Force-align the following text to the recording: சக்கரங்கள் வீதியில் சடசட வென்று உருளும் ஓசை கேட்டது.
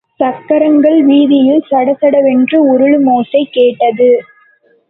சக்கரங்கள் 0.19 1.03
வீதியில் 1.03 1.61
சடசட 1.69 2.15
வென்று 2.21 2.59
உருளும் 2.73 3.07
ஓசை 3.07 3.43
கேட்டது. 3.51 4.09